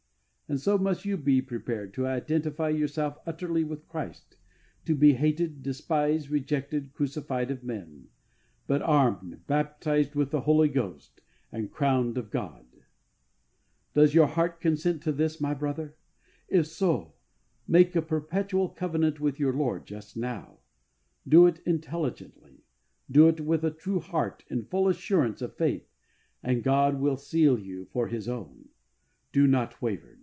And 0.49 0.59
so 0.59 0.77
must 0.77 1.05
you 1.05 1.15
be 1.15 1.41
prepared 1.41 1.93
to 1.93 2.05
identify 2.05 2.67
yourself 2.67 3.15
utterly 3.25 3.63
with 3.63 3.87
Christ, 3.87 4.35
to 4.83 4.93
be 4.93 5.13
hated, 5.13 5.63
despised, 5.63 6.29
rejected, 6.29 6.91
crucified 6.91 7.49
of 7.49 7.63
men; 7.63 8.09
but 8.67 8.81
armed, 8.81 9.47
baptised 9.47 10.13
with 10.13 10.29
the 10.31 10.41
Holy 10.41 10.67
Ghost, 10.67 11.21
and 11.53 11.71
crowned 11.71 12.17
of 12.17 12.29
God. 12.31 12.65
68 12.73 12.83
HEART 12.83 12.83
TALKS 12.83 13.07
ON 13.07 13.93
HOLINESS. 13.93 13.93
Does 13.93 14.13
your 14.13 14.27
heart 14.27 14.59
consent 14.59 15.03
to 15.03 15.11
this, 15.13 15.39
my 15.39 15.53
brother? 15.53 15.95
If 16.49 16.67
so, 16.67 17.13
make 17.65 17.95
a 17.95 18.01
perpetual 18.01 18.67
covenant 18.67 19.21
with 19.21 19.39
your 19.39 19.53
I.ord 19.55 19.85
just 19.85 20.17
now. 20.17 20.59
Do 21.25 21.47
it 21.47 21.59
intelligently. 21.65 22.65
Do 23.09 23.29
it 23.29 23.39
with 23.39 23.63
a 23.63 23.71
true 23.71 24.01
heart, 24.01 24.43
in 24.49 24.65
full 24.65 24.89
assurance 24.89 25.41
of 25.41 25.55
faith, 25.55 25.87
and 26.43 26.61
God 26.61 26.99
will 26.99 27.15
seal 27.15 27.57
you 27.57 27.85
for 27.93 28.09
His 28.09 28.27
own. 28.27 28.67
Do 29.31 29.47
not 29.47 29.81
waver. 29.81 30.17